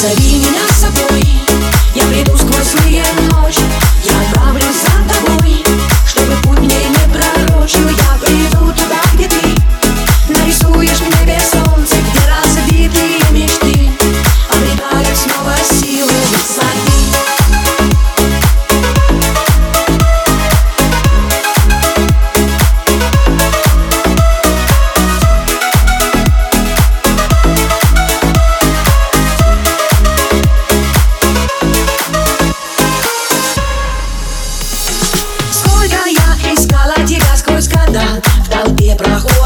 Позови 0.00 0.36
меня. 0.36 0.57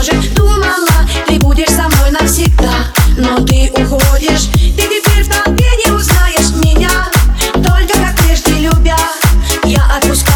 тоже 0.02 0.20
думала 0.34 0.88
Ты 1.28 1.38
будешь 1.38 1.68
со 1.68 1.88
мной 1.88 2.10
навсегда. 2.10 2.72
Но 3.16 3.36
ты 3.44 3.70
уходишь 3.72 4.48
Ты 4.52 4.82
теперь 4.82 5.22
в 5.22 5.28
толпе 5.28 5.68
не 5.84 5.92
узнаешь 5.92 6.50
меня. 6.64 6.90
Только 7.54 7.98
как 7.98 8.16
прежде 8.24 8.52
любя 8.54 8.96
Я 9.64 9.84
отпускаю 9.96 10.31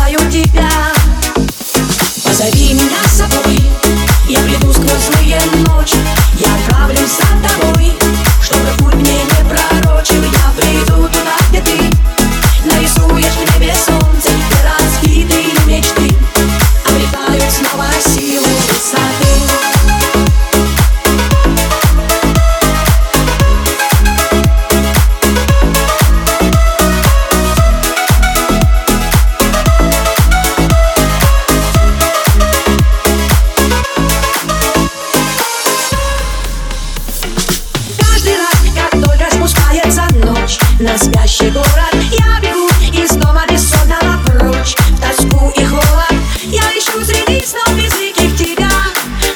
Мой 40.97 41.13
спящий 41.13 41.51
город. 41.51 41.95
Я 42.11 42.41
бегу 42.41 42.69
из 42.91 43.11
дома 43.17 43.45
бессонного 43.51 44.19
прочь 44.25 44.75
В 44.77 44.99
тоску 44.99 45.53
и 45.55 45.65
холод. 45.65 46.15
Я 46.45 46.63
ищу 46.71 47.05
среди 47.05 47.45
снов 47.45 47.69
безликих 47.77 48.35
тебя 48.35 48.71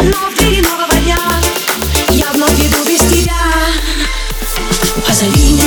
Но 0.00 0.30
в 0.30 0.34
двери 0.36 0.62
нового 0.62 0.94
дня 1.04 1.18
Я 2.08 2.32
вновь 2.32 2.54
иду 2.54 2.82
без 2.86 3.00
тебя. 3.00 3.34
Позови 5.06 5.52
меня 5.52 5.59